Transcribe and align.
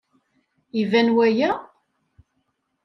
Iban 0.81 1.07
waya? 1.15 1.51